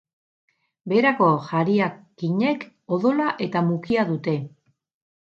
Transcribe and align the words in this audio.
Beherako 0.93 1.27
jariakinek 1.49 2.65
odola 2.97 3.29
eta 3.49 3.63
mukia 3.69 4.07
dute. 4.09 4.35